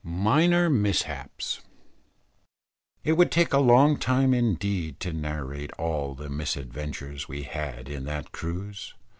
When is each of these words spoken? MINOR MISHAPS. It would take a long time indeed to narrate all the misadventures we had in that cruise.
MINOR 0.03 0.67
MISHAPS. 0.71 1.61
It 3.03 3.11
would 3.13 3.29
take 3.29 3.53
a 3.53 3.59
long 3.59 3.97
time 3.99 4.33
indeed 4.33 4.99
to 5.01 5.13
narrate 5.13 5.71
all 5.73 6.15
the 6.15 6.27
misadventures 6.27 7.27
we 7.29 7.43
had 7.43 7.87
in 7.87 8.05
that 8.05 8.31
cruise. 8.31 8.95